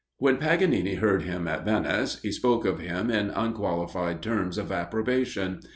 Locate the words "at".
1.47-1.63